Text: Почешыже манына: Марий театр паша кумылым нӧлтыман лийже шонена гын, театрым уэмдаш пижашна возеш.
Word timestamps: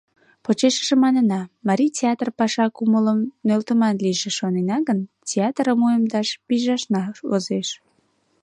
Почешыже 0.43 0.95
манына: 1.03 1.41
Марий 1.67 1.91
театр 1.99 2.27
паша 2.39 2.65
кумылым 2.75 3.19
нӧлтыман 3.47 3.95
лийже 4.03 4.31
шонена 4.37 4.77
гын, 4.87 4.99
театрым 5.29 5.79
уэмдаш 5.85 6.29
пижашна 6.45 7.03
возеш. 7.29 7.67